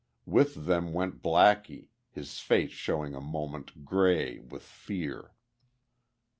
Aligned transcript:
With 0.25 0.65
them 0.65 0.93
went 0.93 1.21
Blackie, 1.21 1.89
his 2.09 2.39
face 2.39 2.71
showing 2.71 3.13
a 3.13 3.21
moment, 3.21 3.85
grey 3.85 4.39
with 4.39 4.63
fear.... 4.63 5.35